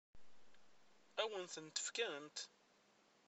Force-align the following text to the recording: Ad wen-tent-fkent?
Ad 1.21 1.27
wen-tent-fkent? 1.29 2.37